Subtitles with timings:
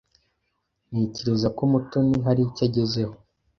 [0.89, 3.13] Ntekereza ko Mutoni hari icyo agezeho.